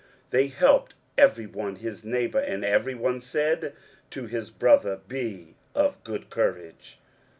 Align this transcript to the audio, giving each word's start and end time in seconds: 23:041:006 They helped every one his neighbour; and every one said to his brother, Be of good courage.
23:041:006 0.31 0.31
They 0.31 0.47
helped 0.47 0.93
every 1.15 1.45
one 1.45 1.75
his 1.75 2.03
neighbour; 2.03 2.39
and 2.39 2.65
every 2.65 2.95
one 2.95 3.21
said 3.21 3.75
to 4.09 4.25
his 4.25 4.49
brother, 4.49 4.99
Be 5.07 5.53
of 5.75 6.03
good 6.03 6.31
courage. 6.31 6.97